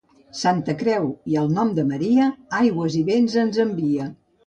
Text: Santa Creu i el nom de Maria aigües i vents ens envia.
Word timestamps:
Santa 0.37 0.73
Creu 0.79 1.05
i 1.33 1.37
el 1.43 1.53
nom 1.59 1.71
de 1.81 1.87
Maria 1.91 2.33
aigües 2.63 2.99
i 3.05 3.07
vents 3.15 3.41
ens 3.47 3.65
envia. 3.71 4.15